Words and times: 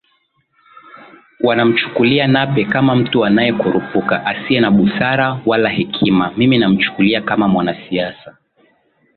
wanamchukulia 1.39 2.27
Nape 2.27 2.65
kama 2.65 2.95
mtu 2.95 3.25
anayekurupuka 3.25 4.25
asiye 4.25 4.59
na 4.59 4.71
busara 4.71 5.41
wala 5.45 5.69
hekima 5.69 6.33
Mimi 6.37 6.57
namchukulia 6.57 7.21
kama 7.21 7.47
mwanasiasa 7.47 8.37